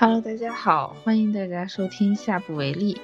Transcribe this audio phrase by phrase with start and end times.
[0.00, 3.00] Hello，大家好，欢迎大家收听下不为例。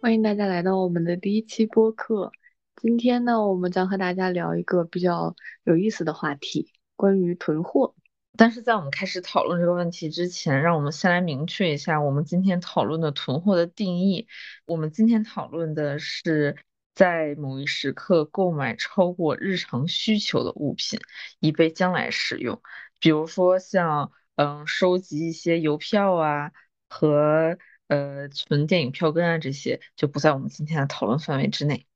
[0.00, 2.32] 欢迎大家来到我们的第一期播客。
[2.80, 7.94] 今天呢，我们将和大家聊一个比较有意思的话题，关于囤货。
[8.34, 14.26] 但是在我们开始讨论这个问题之前，让我们先来明确一下我们今天讨论的囤货的定义。
[14.64, 16.56] 我们今天讨论的是
[16.94, 20.98] 在某一时刻购买超过日常需求的物品，
[21.40, 22.62] 以备将来使用。
[23.00, 26.50] 比如说像嗯，收集一些邮票啊
[26.88, 31.86] 和呃存电影票根啊这些，就不在我们今天的讨论范围之内。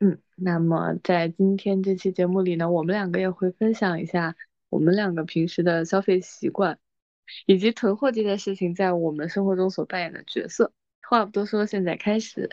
[0.00, 4.36] 嗯，那么在今天这期节目里呢，我们两个也会分享一下。
[4.68, 6.78] 我们两个平时的消费习惯，
[7.46, 10.72] 以及囤货这件事情在我们生活中所扮演的角色。
[11.02, 12.50] 话不多说，现在开始。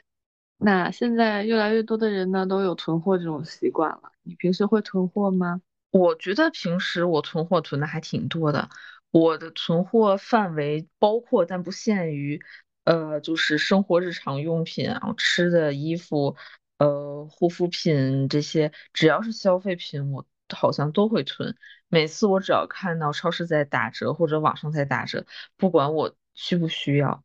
[0.57, 4.13] 那现在越来越多的人呢，都有囤货这种习惯了。
[4.23, 5.61] 你平时会囤货吗？
[5.97, 8.69] 我觉得平时我囤货囤的还挺多的。
[9.11, 12.41] 我的囤货范围包括但不限于，
[12.83, 16.35] 呃，就是生活日常用品啊，吃的、衣服，
[16.77, 21.55] 呃，护肤品这些，只要是消费品，我好像都会囤。
[21.87, 25.25] 每次我只要看到超市在打折或者网上在打折，
[25.55, 27.23] 不管我需不需要，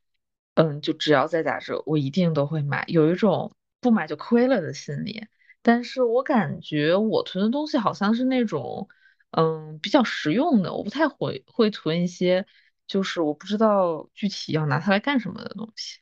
[0.54, 5.26] 嗯，就只要在打折，我一定都会买，有一种不买就亏了的心理。
[5.62, 8.88] 但是我感觉我囤的东西好像是那种，
[9.30, 12.46] 嗯，比较实用的，我不太会会囤一些，
[12.86, 16.00] 就是我不知道具体要拿它来干什么的东西。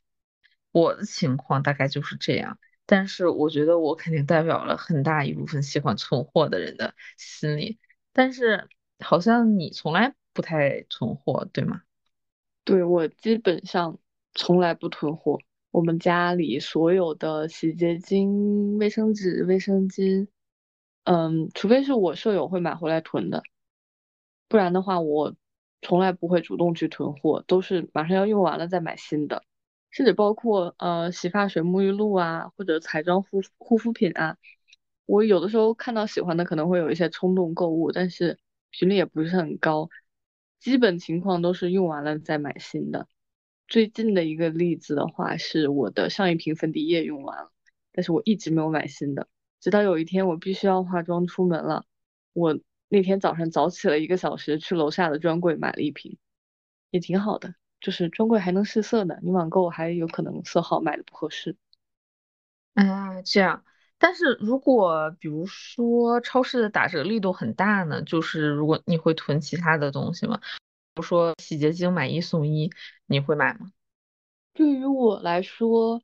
[0.71, 7.79] 我的情况大概就是这样，但是我觉得我肯定代表了很大一部分喜欢存货的人的心理。
[8.13, 8.67] 但是
[8.99, 11.81] 好像你从来不太囤货，对吗？
[12.63, 13.99] 对，我基本上
[14.33, 15.39] 从来不囤货。
[15.71, 20.27] 我们家里所有的洗洁精、卫生纸、卫生巾，
[21.05, 23.41] 嗯，除非是我舍友会买回来囤的，
[24.49, 25.33] 不然的话，我
[25.81, 29.43] 从来不会主动去囤货，都是马上要用完了再买新的。
[29.91, 34.37] 甚至包括呃洗发水、沐浴露啊，或者彩妆护护肤品啊。
[35.05, 38.37] 我有的时候看到喜欢的，可能会有一些冲动购物，但是
[38.69, 39.89] 频率也不是很高。
[40.59, 43.07] 基本情况都是用完了再买新的。
[43.71, 47.51] 最近的一个例子的话，是我的上一瓶粉底液用完了，
[47.93, 49.29] 但是我一直没有买新的。
[49.61, 51.85] 直到有一天我必须要化妆出门了，
[52.33, 56.17] 我那天早上早起了一个小时，去楼下的专柜买了一瓶，
[56.89, 59.15] 也挺好的，就是专柜还能试色呢。
[59.21, 61.55] 你网购还有可能色号买的不合适。
[62.73, 63.63] 啊，这样。
[63.97, 70.41] 但是如果比如说超市的打折力度很大呢，就是如果你会囤其他的东西吗？
[70.93, 72.69] 不说洗洁精买一送一，
[73.05, 73.71] 你会买吗？
[74.53, 76.01] 对于我来说，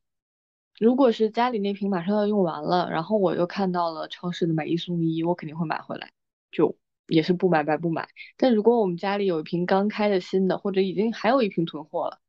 [0.78, 6.10] 如果是家里那瓶马上要用完了，然后我又看到了超市的买一送一，我肯定会买回来，
[6.50, 6.76] 就
[7.06, 8.08] 也是不买白不买。
[8.36, 12.20] 但如果我们家里有一瓶刚开的新的，或者已经还有一瓶囤货了，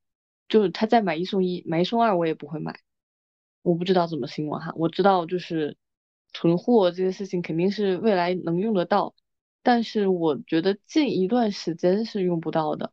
[0.50, 2.80] 就是他再买一送一，买一送二我也不会买。
[3.62, 5.78] 我不知道怎么形容哈，我知道就是
[6.34, 9.14] 囤货这件事情肯定是未来能用得到，
[9.70, 12.92] 但是我觉得近一段时间是用不到的，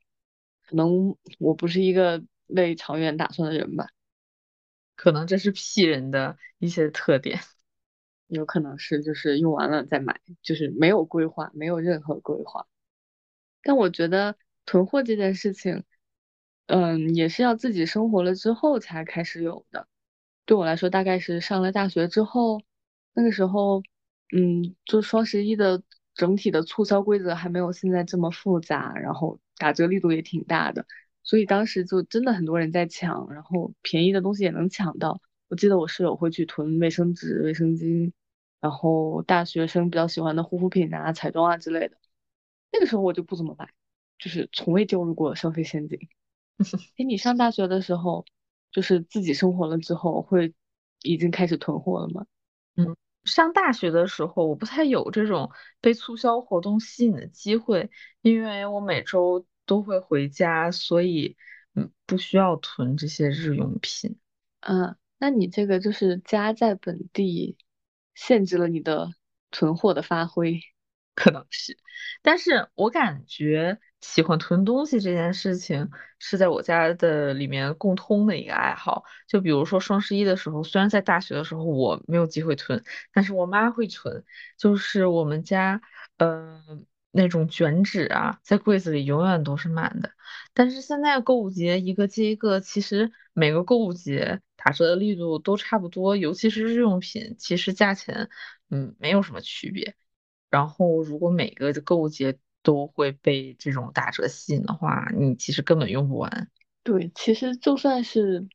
[0.63, 3.89] 可能我不是一个为长远打算的人吧，
[4.95, 7.41] 可能这是 P 人的一些特点，
[8.27, 12.67] 有可能是就是用完了再买，就是没有规划，没有任何规划。
[13.63, 14.37] 但我觉得
[14.67, 15.83] 囤货这件事情，
[16.67, 19.89] 嗯，也是要自己生活了之后才开始有的。
[20.45, 22.61] 对我来说，大概是上了大学之后，
[23.15, 23.83] 那个时候，
[24.37, 25.83] 嗯，就双十一的
[26.17, 30.85] 整体的促销规则还没有现在这么复杂，然后打折力度也挺大的，
[31.23, 35.21] 所以当时就真的很多人在抢，然后便宜的东西也能抢到。
[35.47, 38.11] 我记得我室友会去囤卫生纸、卫生巾，
[38.61, 41.97] 然后大学生比较喜欢的护肤品啊、彩妆啊之类的。
[42.73, 43.71] 那个时候我就不怎么买，
[44.19, 45.99] 就是从未掉入过消费陷阱。
[46.99, 48.25] 哎，你上大学的时候？
[48.73, 50.53] 就是自己生活了之后，会
[51.01, 52.27] 已经开始囤货了吗？
[52.75, 52.95] 嗯，
[53.27, 55.51] 上大学的时候，我不太有这种
[55.81, 57.91] 被促销活动吸引的机会，
[58.23, 61.37] 因为我每周都会回家，所以
[61.75, 64.19] 嗯，不需要囤这些日用品。
[64.61, 67.57] 嗯，那你这个就是家在本地，
[68.15, 69.11] 限制了你的
[69.51, 70.61] 囤货的发挥。
[71.17, 71.77] 可能是，
[72.23, 79.03] 但是我感觉喜欢囤东西这件事情是在我家的里面共通的一个爱好。
[79.27, 84.25] 就比如说双十一的时候，虽然在大学的时候我没有机会囤，但是我妈会囤。
[84.59, 85.81] 就是我们家，
[86.19, 90.13] 嗯，那种卷纸啊，在柜子里永远都是满的。
[90.53, 98.29] 但是现在购物节一个接一个，其实每个购物节打折的力度都差不多，尤其是日用品，其实价钱，
[98.69, 99.95] 嗯，没有什么区别。
[100.51, 106.51] 然后，如果每个购物节都会被这种打折吸引的话，你其实根本用不完。
[106.83, 108.49] 对，其实就算是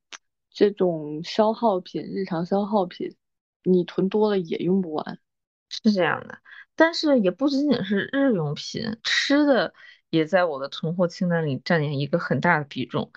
[0.50, 3.16] 这种消耗品，日常消耗品，
[3.64, 5.20] 你囤多了也用不完。
[5.70, 6.40] 是这样的，
[6.76, 9.74] 但是也不仅仅是日用品，吃的
[10.10, 13.12] 也在我的囤货清单里占领一个很大的比重。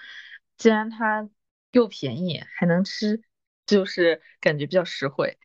[0.56, 1.28] 既然它
[1.72, 3.22] 又便宜还能吃，
[3.66, 5.36] 就是感觉比较实惠。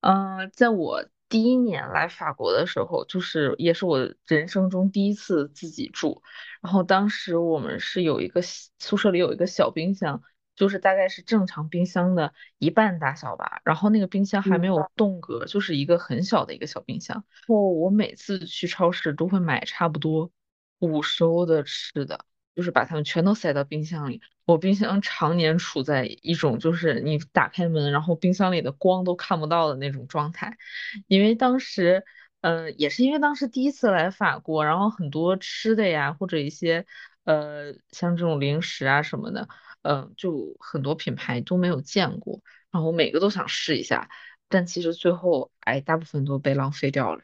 [0.00, 6.22] 嗯，在我第一年来法国的时候，就是也是我人生中第一次自己住，
[6.60, 10.22] 然后当时我们是有一个宿舍里有一个小冰箱。
[10.58, 17.14] 就是大概是正常冰箱的一半大小吧，然后那个冰箱还没有动格，就是一个很小的一个小冰箱。
[17.14, 20.32] 然后我每次去超市都会买差不多
[20.80, 22.24] 五十欧的吃的，
[22.58, 24.20] 就是把它们全都塞到冰箱里。
[24.44, 30.58] 我冰箱常年处在一种就是你打开门，然后冰箱里的光都看不到的那种状态，
[31.06, 32.04] 因为当时，
[32.40, 36.84] 嗯，也是因为当时第一次来法国，然后很多吃的呀，或者一些
[37.22, 39.48] 呃像这种零食啊什么的。
[39.82, 44.10] 嗯，就很多品牌都没有见过，然后每个都想试一下，
[44.48, 47.22] 但其实最后，哎，大部分都被浪费掉了。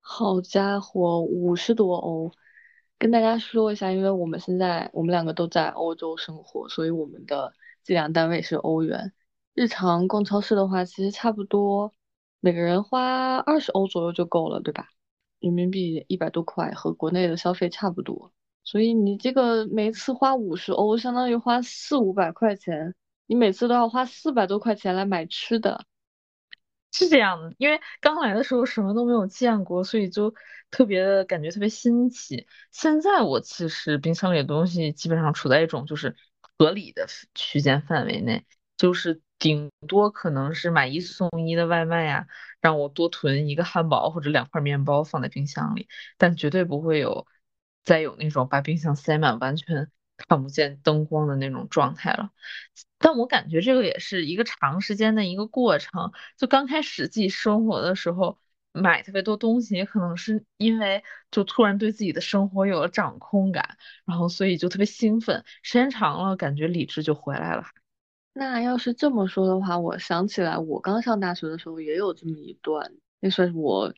[0.00, 2.32] 好家伙，五十多欧！
[3.02, 7.52] 跟大家说一下，因为我们现在我们两个都在欧洲生活，所以我们的
[7.82, 9.12] 计量单位是欧元。
[9.54, 11.92] 日常逛超市的话，其实差不多
[12.38, 14.86] 每个人花二十欧左右就够了，对吧？
[15.40, 18.32] 人民币一百多块，和国内的消费差不多。
[18.62, 22.94] 所以你这个每次花五十欧，相当于花四五百块钱，
[23.26, 25.86] 你每次都要花四百多块钱来买吃的，
[26.92, 27.54] 是这样的。
[27.58, 30.34] 因为刚来的时候什么都没有见过，所以就
[30.70, 32.46] 特别的感觉特别新奇。
[32.70, 36.14] 现在我其实冰箱里的东西基本上处在一种就是
[36.58, 38.44] 合理的区间范围内，
[38.76, 42.26] 就是顶多可能是买一送一的外卖呀，
[42.60, 45.88] 让我多囤一个汉堡或者两块面包放在冰箱里，
[46.18, 47.26] 但绝对不会有。
[47.84, 49.90] 再有那种把冰箱塞满，完全
[50.28, 52.30] 看不见灯光的那种状态了。
[52.98, 56.12] 但我感觉这个也是一个长时间的一个过程。
[56.36, 58.38] 就刚开始自己生活的时候，
[58.72, 65.44] 买特别多东西，也可能是因为就突然对自己的生活有了掌控感，然后所以就特别兴奋。
[65.62, 67.64] 时间长了，感觉理智就回来了。
[68.34, 73.92] 那要是这么说的话，我想起来，我刚上大学的时候也有这么一段，那算是我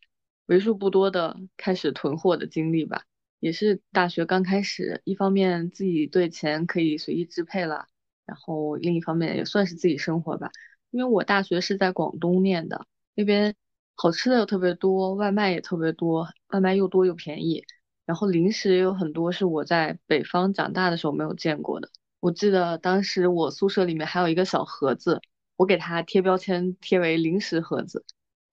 [0.47, 3.05] 为数不多的开始囤货的经历吧。
[3.40, 7.86] 也是大学刚开始，一方面自己对钱可以随意支配了，
[8.25, 10.50] 然后另一方面也算是自己生活吧。
[10.90, 13.54] 因为我大学是在广东念的，那边
[13.96, 17.64] 好吃的又特别多，外卖也特别多，外卖又多又便宜，
[18.06, 21.90] 然后零食也有很多是我在北方长大的时候没有见过的。
[22.20, 25.20] 我记得当时我宿舍里面还有一个小盒子，
[25.56, 28.04] 我给它贴标签贴为零食盒子，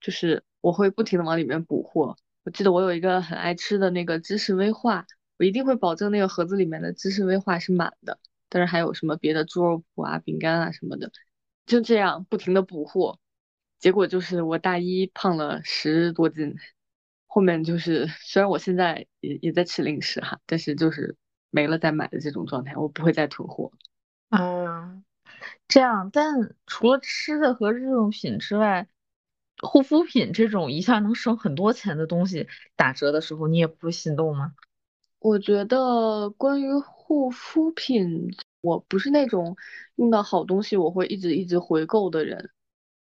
[0.01, 2.17] 就是我会不停的往里面补货。
[2.43, 5.05] 我记得我有一个很爱吃的那个芝士威化，
[5.37, 11.11] 我一定会保证那个盒子里面的芝士威化是满的，但是还有什么别的猪肉脯啊、饼干啊什么的，
[11.67, 13.19] 就这样不停的补货，
[13.77, 16.55] 结果就是我大一胖了十多斤，
[17.27, 21.15] 后面就是虽然我现在也也在吃零食哈，但是就是
[21.51, 23.71] 没了再买的这种状态，我不会再囤货。
[24.29, 25.03] 啊，
[25.67, 28.87] 这样，但除了吃的和日用品之外。
[29.61, 34.53] 护肤品这种一下能省很多钱的东西打折的时候，你也不会心动吗？
[35.19, 39.55] 我觉得关于护肤品，我不是那种
[39.95, 42.49] 用到好东西我会一直一直回购的人。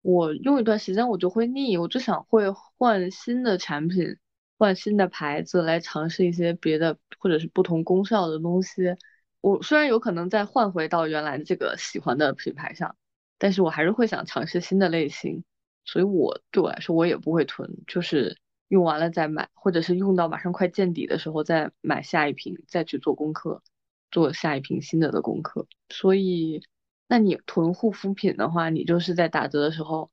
[0.03, 4.17] 我用一段时间我就会腻，我就想会换新的产品，
[4.59, 8.97] 换新的牌子来尝试一些别的或者是不同功效的东西。
[9.41, 12.97] 我虽然有可能再换回到原来这个喜欢的品牌上，
[13.39, 15.43] 但是我还是会想尝试新的类型。
[15.85, 23.63] 所以，我对我来说，我也不会囤，就是用完了再买，或者是用到马上快见底的时候再买下一瓶，再去做功课，
[24.11, 25.67] 做下一瓶新的的功课。
[25.89, 26.63] 所以，
[27.09, 30.11] 那你囤护肤品的话，你就是在打折的时候，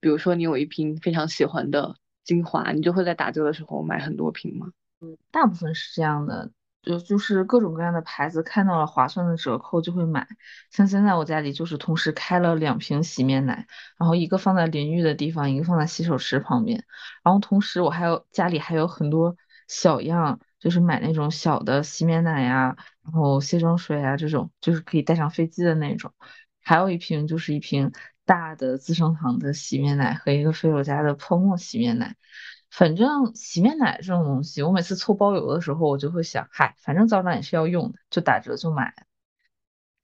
[0.00, 4.72] 比如说你有一瓶非常喜欢的精华，你就会在打折的时候买很多瓶吗？
[5.00, 6.50] 嗯，大部分是这样的。
[6.86, 10.26] 就就是各种各样的牌子，看到了划算的折扣就会买。
[10.70, 13.66] 像现在我家里就是同时开了两瓶洗面奶，
[13.98, 16.84] 然后一个放在淋浴的地方，一个放在洗手池旁边。
[17.24, 19.36] 然后同时我还有家里还有很多
[19.68, 26.12] 小样，就是买那种小的洗面奶呀，然后卸妆水啊这种，就是可以带上飞机的那种。
[26.62, 27.92] 还有一瓶就是一瓶
[28.24, 32.16] 大的资生堂的洗面奶和一个菲洛嘉的泡沫洗面奶。
[32.76, 38.94] 反正洗面奶这种东西，我每次凑包邮的时候，我就会想，嗨，反正早晚也是要用的，就打折就买。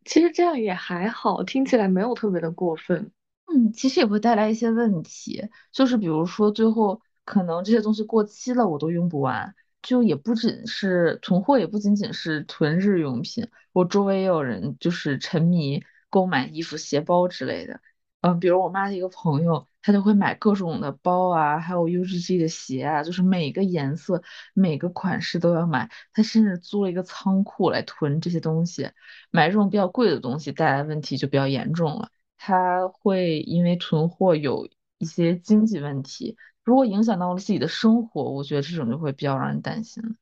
[0.06, 3.12] 其实这样也还好，听起来没有特别的过分。
[3.44, 9.54] 嗯，其实也会带来一些问题，就是比如说最后可能这些东西过期了，我都用不完。
[9.82, 13.48] 就也不仅是囤货，也不仅仅是囤日用品。
[13.74, 17.82] 我周围也有人就是沉迷购买衣服、鞋包之类的。
[18.22, 24.22] 嗯，比如我妈的一个朋友，她就会买各种的包啊，还有 UGG 的鞋啊，就是每个颜色、
[24.54, 25.90] 每个款式都要买。
[26.12, 28.90] 她甚至租了一个仓库来囤这些东西。
[29.30, 32.10] 买这种比较贵的东西带来问题就比较严重了。
[32.38, 36.36] 她会因为囤货有一些经济问题。
[36.62, 40.16] 如果影响到了自己的生活，我觉得这种就会比较让人担心。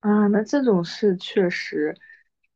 [0.00, 1.96] 啊，那这种事确实，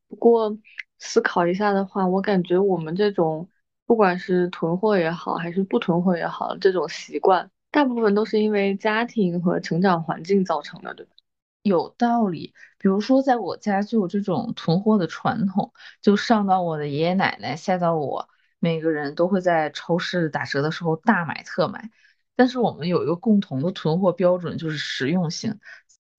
[0.08, 0.58] 不过
[0.98, 3.48] 思考一下的话，我感觉我们这种
[3.86, 11.12] 不管是囤货也好，还是不囤货也好，这种习惯大部分都是因为家庭和成长环境造成的，对吧？
[11.62, 15.72] 有道理，比如说在我家就有这种囤货的传统，
[16.02, 21.90] 就上到我的爷爷奶奶，下到我，每个人都会在超市打折的时候大买特买。
[22.36, 25.58] 但是我们有一个共同的囤货标准，就是实用性。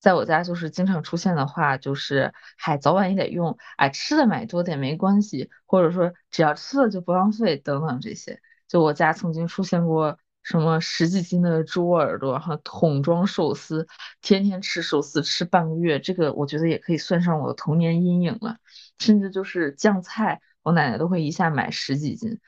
[0.06, 8.40] 在我家就是经常出现的话，就是嗨，早晚也得用，哎，吃的买多点没关系，或者说只要吃了就不浪费等等这些。
[8.68, 13.88] 就我家曾经出现过什么十几斤的猪耳朵，哈，桶装寿司，
[14.22, 18.58] 天天吃寿司吃半个月，这个我觉得也可以算上我的童年阴影了。
[19.00, 22.38] 甚至就是酱菜，我奶奶都会一下买十几斤。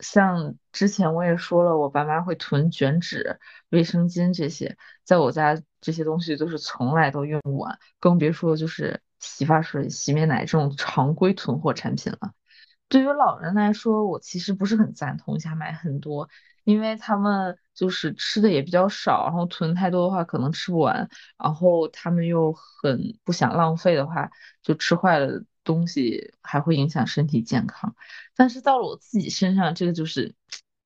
[0.00, 3.38] 像之前我也说了，我爸妈会囤卷纸、
[3.70, 12.32] 卫生巾这些，在我家这些东西都是从来都用不完，更别说就是洗发水、洗面奶这种常规囤货产品了。
[12.88, 16.28] 对于老人来说，我其实不是很赞同一下买很多，
[16.62, 24.30] 因为他们就是吃的也比较少，然后囤太多的话可能吃不完，然后他们又很不想浪费的话，
[24.62, 27.94] 就吃坏了东西还会影响身体健康。
[28.34, 30.34] 但是到了我自己身上，这个就是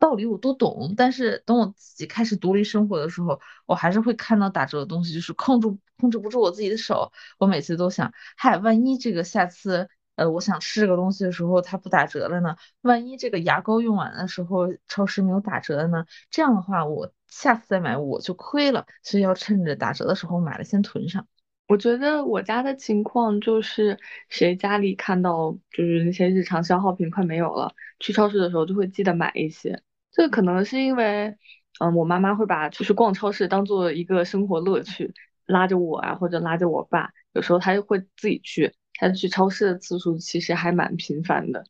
[0.00, 5.68] 道理我都懂，但是等我自己开始独立生活的时候，我还是会看到打折的东西，就是控制
[5.98, 7.12] 控制不住我自己的手。
[7.38, 12.56] 我每次都想，嗨，万一这个下次，呃，我想吃这个东西的时候它不打折了呢？
[12.80, 16.06] 万一这个牙膏用完的时候超市没有打折呢？
[16.30, 21.26] 这样的话，我下次再买我就亏了，所以要趁着打折的时候买了先囤上。
[21.70, 23.96] 我觉得我家的情况就是，
[24.28, 29.80] 谁家里看到就是那些日常消耗品快没有了，去超市的时候就会记得买一些。
[30.10, 31.36] 这可能是因为，
[31.78, 35.14] 嗯，我妈妈会把就是逛超市当做一个生活乐趣，
[35.46, 41.64] 拉着我啊，或者拉着我爸，有时候他会自己去，他去超市的次数其实还蛮频繁的。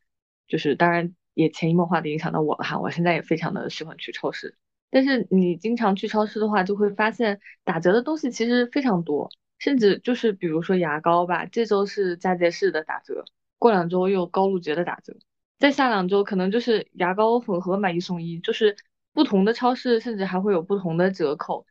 [0.48, 4.56] 就是当然也潜移默化的影响到我了哈，我现在也非常的喜欢去超市。
[4.90, 9.28] 但是你经常去超市的话，就会发现打折的东西其实非常多。
[9.60, 13.24] 甚至就是比如说牙膏吧，这周是佳节士的打折，
[13.58, 15.14] 过两周又高露洁的打折，
[15.60, 18.74] 再下两周可能就是牙膏混合买一送一，就是
[19.12, 21.64] 不同的超市甚至还会有不同的折扣。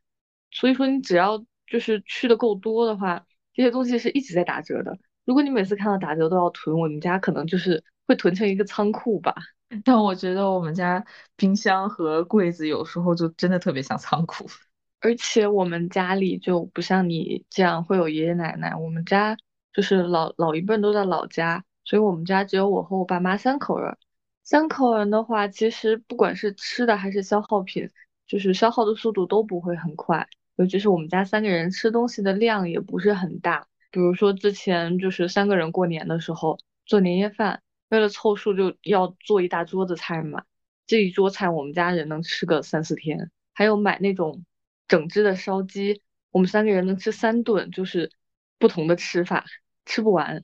[0.52, 4.98] 所以说你只要就是去的够多的话，这些东西是一直在打折的。
[5.26, 9.36] 如果你每次看到打折都要囤，我们家可能就是会囤成一个仓库吧。
[9.86, 11.06] 但我觉得我们家
[11.36, 14.48] 冰箱和柜子有时候就真的特别像仓库。
[15.02, 19.38] 而且我们家里就不像你这样会有爷爷奶奶，我们家
[19.74, 23.98] 就是老老一辈都在老家，所以我们家只有我和我爸妈三口人。
[24.44, 27.90] 三口人的话，其实不管是吃的还是消耗品，
[28.28, 30.28] 就是消耗的速度都不会很快。
[30.58, 40.44] 尤其是我们家三个人吃东西的量也不是很大，比如说之前就是三个人过年的时候做年夜饭，为了凑数就要做一大桌子菜嘛，
[40.88, 43.32] 这一桌菜我们家人能吃个三四天。
[43.54, 44.44] 还有买那种。
[44.90, 48.12] 整只的烧鸡，我们三个人能吃三顿，就是
[48.58, 49.46] 不同的吃法，
[49.86, 50.44] 吃不完。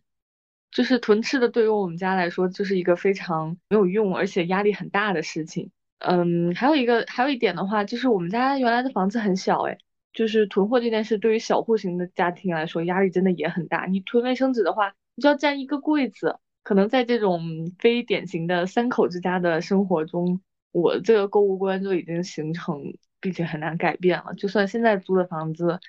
[0.72, 5.72] 就是囤吃的，对于我们家来说，就是一个非常没有用，而且压力很大的事情。
[6.00, 9.78] 嗯，还有一个，还有一点的话，就是我们家原来的房子很小，哎，
[10.12, 13.86] 就是囤货这件事，对于小户型的家庭来说，压力真的也很大。
[13.86, 20.42] 你囤卫生纸的话，你就要占一个柜子，可能在这种非典型的三口之家的生活中，
[20.74, 22.94] 我这个购物观就已经形成。
[23.26, 24.36] 并且很难改变了。
[24.36, 25.80] 就算现在租的房子，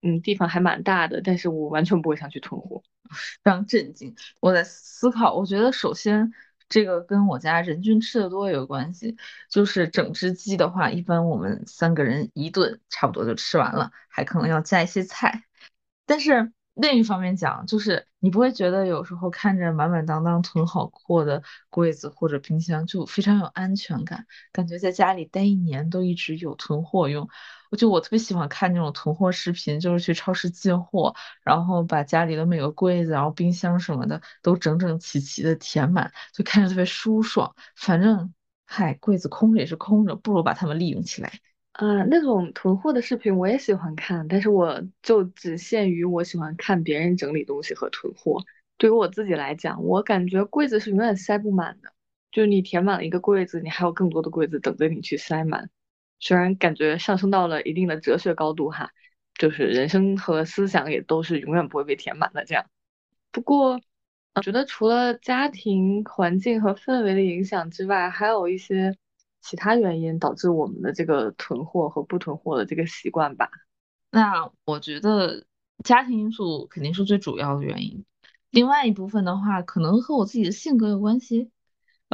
[0.00, 2.82] 嗯，地方还蛮大的，但是我完全不会想去囤货，
[3.44, 4.16] 非常震惊。
[4.40, 6.32] 我在思考，我觉得首先
[6.68, 9.16] 这个跟我家人均吃的多有关系。
[9.48, 15.44] 就是整只鸡的话，一般我们三个人一顿差不多就吃完了，还可能要加一些菜。
[16.04, 27.28] 但是另一方面讲，就是你不会觉得有时候看着满满当当囤好货的柜子或者冰箱就非常有安全感，感觉在家里待一年都一直有囤货用。
[27.70, 37.54] 我就我特别喜欢看那种囤货视频，就是去超市进货，然后把家里的每个柜子、然后冰箱什么的都整整齐齐的填满，就看着特别舒爽。
[37.76, 38.32] 反正
[38.64, 41.32] 嗨，柜子空着也是空着，不如把它们利用起来。
[41.72, 48.44] 啊，那种囤货的视频我也喜欢看，但是我就只限于我喜欢看别人整理东西和囤货。
[48.76, 51.92] 对于我自己来讲，我感觉柜子是永远塞不满的，
[52.30, 55.70] 就是你填满了一个柜子，你还有更多的柜子等着你去塞满。
[56.20, 58.90] 虽然感觉上升到了一定的哲学高度哈，
[59.34, 62.66] 就是人生和思想也都是永远不会被填满的这样。
[63.30, 63.80] 不过，
[64.34, 68.94] 我觉得除了家庭环境和氛围的影响之外，还有一些。
[69.42, 73.50] 其他原因导致我们的这个囤货和不囤货的这个习惯吧。
[74.10, 75.44] 那我觉得
[75.84, 78.04] 家庭因素肯定是最主要的原因，
[78.50, 81.50] 另外一部分的话，可能和我自己的性格有关系。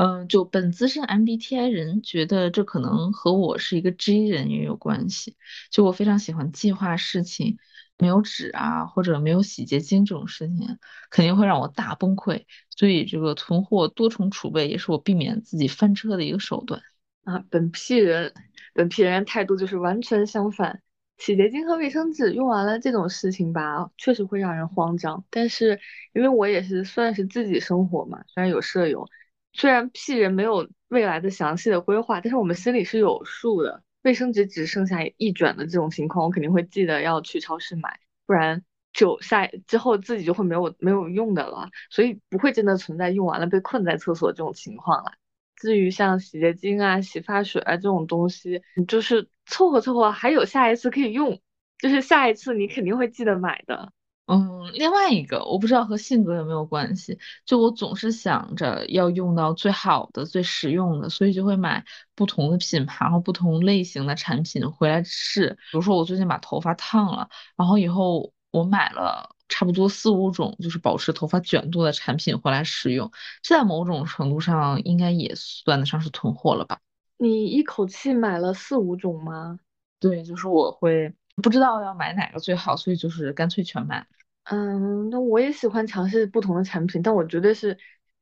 [0.01, 5.37] 嗯，就本资深 MBTI 人，觉得这可能和我是一个 J 人也有关系。
[5.73, 7.59] 就我非常喜欢计划事情，
[7.99, 10.79] 没有纸啊，或者没有洗洁精这种事情，
[11.11, 12.45] 肯定会让我大崩溃。
[12.71, 16.81] 所以这个囤货多重储备也是我避免自己翻车的一个手段。
[17.29, 18.33] 啊，本批人，
[18.73, 20.81] 本批人态度就是完全相反。
[21.19, 25.27] 洗洁精和卫生纸用完了这种事情吧，确实会让人慌张。
[25.29, 25.79] 但是
[26.15, 29.07] 因为我也是算是自己生活嘛，虽然有舍友，
[29.53, 33.83] 虽然 P 人没有未来的详细的规划，但是我们心里是有数的。
[34.03, 45.13] 卫生纸只剩下一卷的这种情况，我肯定会记得要去超市买，不然就下之后自己就会没有没有用的了，所以不会真的存在用完了被困在厕所这种情况了。
[45.61, 51.41] 至于像洗洁精啊、洗发水啊这种东西，你就是凑合凑合，还有下一次可以用，
[51.79, 53.93] 就是下一次你肯定会记得买的。
[54.27, 61.85] 嗯，另外一个我不知道和性格有没有关系，就我总是想着要用到最好的、最实用的，所以就会买
[62.15, 65.57] 不同的品牌和不同类型的产品回来试。
[65.73, 69.35] 比如说我最近把头发烫了，然后以后我买了。
[69.49, 73.11] 差不多四五种就是保持头发卷度的产品回来使用，
[73.43, 76.79] 这在某种程度上应该也算得上是囤货了吧？
[77.17, 79.59] 你一口气买了四五种吗？
[79.99, 81.13] 对，就是我会
[81.43, 84.07] 不知道要买哪个最好，所以就是干脆全买。
[84.45, 87.77] 嗯，那我也喜欢尝试不同的产品，但我绝对是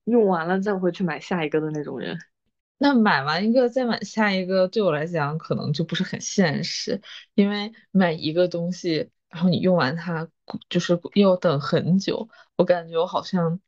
[0.05, 2.19] 用完了再会去买下一个的那种人。
[2.79, 7.01] 那买完一个再买下一个，对我来讲可能就不是很现实，
[7.35, 9.11] 因为买一个东西。
[9.37, 10.27] 然后你用完它，
[10.71, 12.27] 就是要等很久。
[12.57, 13.61] 我感觉我好像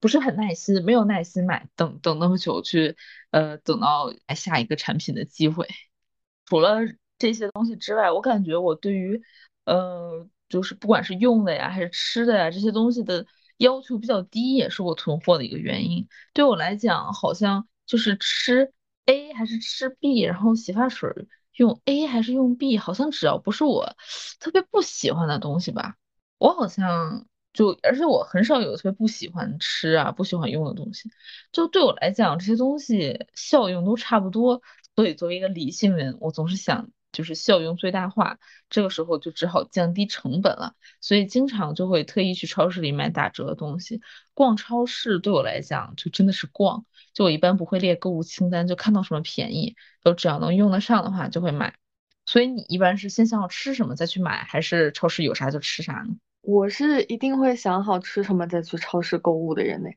[0.00, 2.96] 不是很耐心，没有耐心买，等等那么久去，
[3.30, 5.68] 呃，等到下一个产品的机会。
[6.46, 6.78] 除了
[7.18, 9.20] 这些东西之外，我感觉我对于，
[9.66, 13.26] 呃，就是不管是用的呀，还是吃的呀，这些东西的
[13.58, 16.08] 要求比较低，也是我囤货的一个原因。
[16.32, 18.72] 对我来讲，好像就是吃
[19.04, 21.10] A 还是吃 B，然后洗发水。
[21.62, 23.94] 用 A 还是用 B，好像只要不是我
[24.38, 25.96] 特别不喜欢的东西吧，
[26.38, 31.10] 我好像就，而且我很少有特别不喜欢吃啊、不喜欢用的东西。
[31.52, 34.62] 就对我来讲，这些东西效用都差不多，
[34.96, 38.38] 所以作为一个理性人，我总是想就是效用最大化。
[38.68, 44.00] 这个时候就只好降低成本了，所以经常就会特意去超市里买打折的东西。
[44.34, 46.84] 逛超市对我来讲就真的是逛。
[47.12, 51.74] 就我一般不会列购物清单，就看到什么便宜，都只要能用得上的话就会买。
[52.26, 56.14] 所以你一般是先想好吃什么再去买，还是超市有啥就吃啥呢？
[56.42, 59.90] 我是一定会想好吃什么再去超市购物的人呢。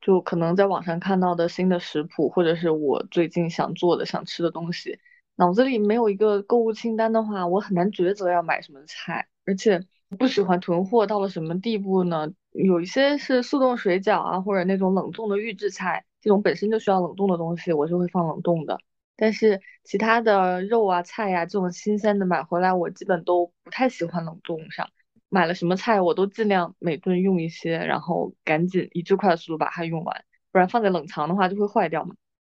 [0.00, 5.00] 就可能在网上看到的新的食谱，或者是我最近想做的、想吃的东西，
[5.36, 9.28] 脑子里没有一个购物清单的话，我很难抉择要买什么菜。
[9.44, 9.80] 而且
[10.18, 12.32] 不喜欢囤货到了什么地步呢？
[12.52, 16.04] 有一些是速冻水饺啊，或者那种冷冻的预制菜。
[16.20, 18.80] 这种本身就需要冷冻的东西，我是会放冷冻的。
[19.14, 24.88] 但是其他的肉啊、菜呀，这种新鲜的买回来，我基本都不太喜欢冷冻上。
[25.28, 32.14] 买了什么菜，我都尽量每顿用一些，然后赶紧以最快的速度把它用完，不然放在冷藏的话就会坏掉嘛。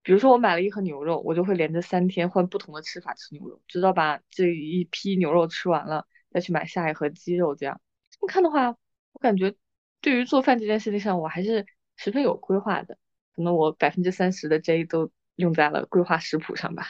[0.07, 7.57] 比如说我买了一盒牛肉，我就会连着三天换不同的吃法吃牛肉，直到把这一批牛肉吃完了，再去买下一盒鸡肉。
[7.57, 7.81] 这样
[8.13, 9.57] 这么看的话，我感觉
[10.01, 11.67] 对于做饭这件事情上，我还是
[11.97, 12.99] 十分有规划的。
[13.35, 16.87] 可能我百分之三十的 J 都用在了规划食谱上吧。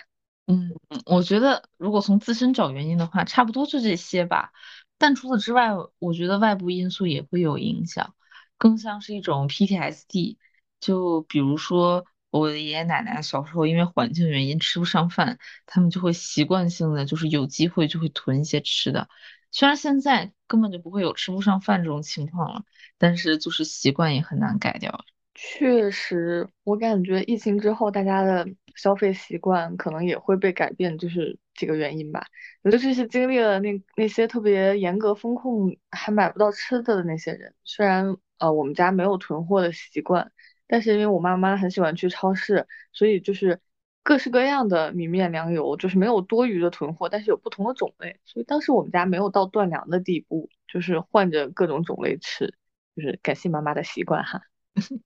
[0.46, 0.74] 嗯，
[1.06, 4.52] 我觉得如果从自身找原因的话，差不多就这些吧。
[4.98, 8.14] 但除此之外，我觉得外部因素也会有影响，
[8.58, 10.36] 更像是一种 PTSD。
[10.80, 12.04] 就比如说
[12.38, 19.08] 我的爷爷奶奶小时候因为环境原因吃不上饭，他们就会习惯性的就是有机会就会囤一些吃的。
[19.52, 22.64] 虽然现在根本就不会有吃不上饭这种情况了，
[22.98, 25.04] 但是就是习惯也很难改掉。
[25.34, 32.26] 确实，我感觉疫情之后，大家的消费习惯可能也会被改变，就是这个原因吧。
[32.62, 37.54] 尤其是经历了那那些特别严格风控，还买不到吃的的那些人。
[37.64, 40.32] 虽然呃我们家没有囤货的习惯，
[40.66, 43.60] 但是因为我妈妈很喜欢去超市，所以就是
[44.02, 52.54] 各式各样的米面粮油，就是没有多余的囤货，但是有不同的种类，所以当时我们家没有到断粮的地步，就是换着各种种类吃，
[52.94, 54.42] 就是感谢妈妈的习惯哈。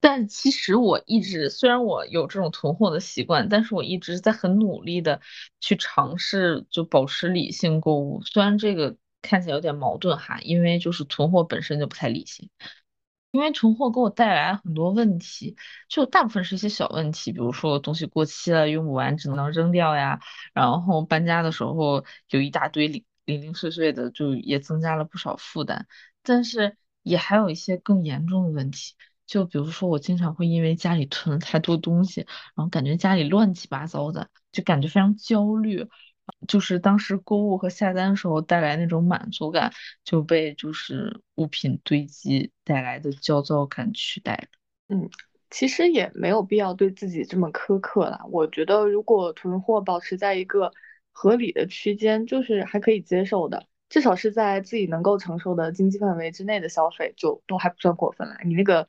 [0.00, 5.22] 但其实我一直，虽然我有这种囤货的习惯，但是我一直在很努力的
[5.60, 8.20] 去尝试，就保持理性购物。
[8.22, 12.50] 虽然这个看起来有点矛盾哈，因为就是囤货本身就不太理性。
[13.34, 15.56] 因为囤货给我带来很多问题，
[15.88, 20.20] 就大部分是一些小问题，比如说东西过期了用不完只能扔掉呀，
[20.52, 25.88] 然后搬家的时候有一大堆零零零碎碎的，就也增加了不少负担。
[26.22, 28.94] 但是也还有一些更严重的问题，
[29.26, 32.20] 就比如说我经常会因为家里囤了太多东西，
[32.54, 35.88] 然后感觉家里乱七八糟的，就感觉非常焦虑。
[36.46, 39.72] 就是当时购物和下单时候带来那种满足感，
[40.04, 44.48] 就被就是物品堆积带来的焦躁感取代了。
[44.88, 45.08] 嗯，
[45.50, 48.20] 其实也没有必要对自己这么苛刻啦。
[48.30, 50.72] 我觉得如果囤货保持在一个
[51.12, 58.36] 合理的区间，就是还可以接受的，至少是在自己能够承受的经济范围之内的消费，就都还不算过分了。
[58.44, 58.88] 你那个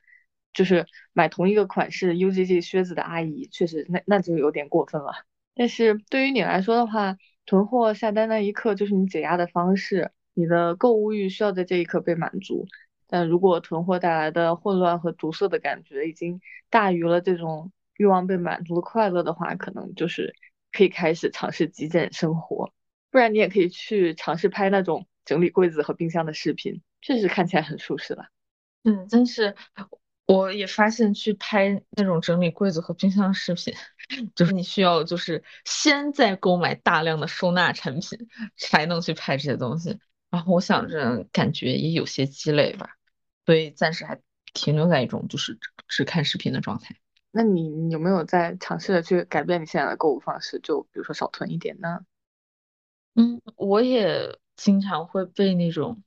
[0.53, 5.13] 就是买同一个款式 UGG 靴子的阿姨，确实那那就有点过分了。
[5.53, 7.15] 但是对于你来说的话，
[7.45, 12.67] 囤货下单那一刻就是你解压的方式，你的购物欲需要在这一刻被满足。
[13.07, 20.33] 但如果囤货带来的混乱和堵塞的感觉已经大于了这种欲望被满足的快乐的话，可能就是
[20.71, 22.73] 可以开始尝试极简生活。
[23.11, 28.25] 不然你也可以去尝试拍那种整理柜子和冰箱的视频，确实看起来很舒适了。
[28.83, 29.55] 嗯，真是。
[30.25, 33.73] 我也发现去拍那种整理柜子和冰箱视频，
[34.35, 39.99] 就是你需要就是先在购买大量的收纳产品，才能去拍这些东西。
[40.31, 42.97] 然后我想着感觉也有些积累吧，
[43.45, 44.19] 所以暂时还
[44.53, 46.95] 停留在一种就是只看视频的状态。
[47.31, 50.59] 那你有没有在尝试着去改变你现在的购物方式？
[50.63, 51.99] 就比如说少囤一点呢？
[53.13, 56.01] 嗯，我也经常会被那种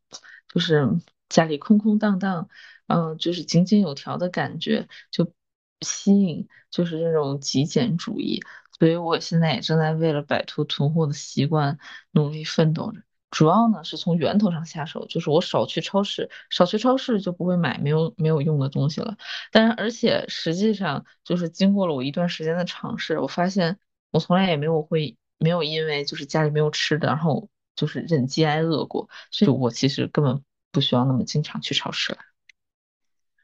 [0.53, 0.89] 就是
[1.29, 2.49] 家里空空荡荡。
[2.89, 5.33] 嗯，就是井井有条的感觉就
[5.81, 8.43] 吸引，就是这种极简主义。
[8.79, 11.79] 所以我现在也正在为了摆脱囤货的习惯
[12.13, 13.01] 努力奋斗着。
[13.31, 19.17] 主要呢是从源头上下手，就是我少去超市，少去超市就不会买没有没有用的东西了。
[19.53, 23.79] 但是而且实际上就是经过了我一段时间的尝试，我发现
[24.13, 29.11] 我从来也没有会没有因为就是家里没有吃的，然后就是忍饥挨饿过。
[29.31, 32.19] 所以我其实根本不需要那么经常去超市了。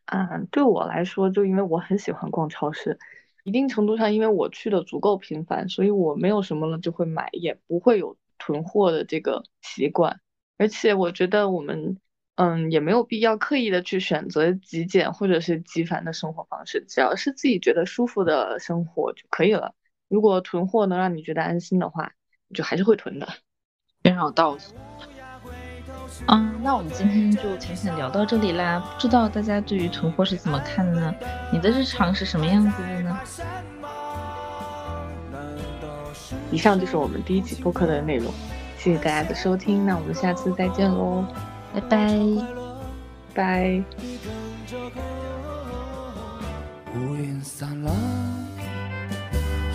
[0.06, 2.98] 嗯，对我来说，就因为我很喜欢逛超市，
[3.42, 10.20] 一定程度上，因为我去的足够频繁，所以我没有什么了就会买，也不会有囤货的这个习惯。
[10.58, 11.98] 而且我觉得我们，
[12.36, 19.74] 嗯，也没有必要刻意的去选择极简或者是极繁的生活方式，只要是自己觉得舒服的生活就可以了。
[20.08, 22.12] 如果囤货能让你觉得安心的话，
[22.54, 23.26] 就还是会囤的。
[24.02, 24.60] 非常有道理。
[26.28, 28.78] 嗯，那我们今天就浅浅聊到这里啦。
[28.78, 31.14] 不知道大家对于囤货是怎么看的呢？
[31.52, 33.18] 你的日常是什么样子的呢？
[36.50, 38.32] 以上就是我们第一期播客的内容，
[38.78, 41.24] 谢谢大家的收听，那我们下次再见喽，
[41.74, 42.08] 拜拜，
[43.34, 43.82] 拜。
[46.94, 47.90] 乌云散了，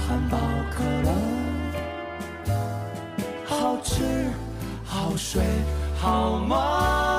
[0.07, 0.37] 汉堡
[0.71, 1.11] 渴了，
[3.45, 4.31] 好吃
[4.85, 5.43] 好睡。
[6.01, 7.18] 好吗，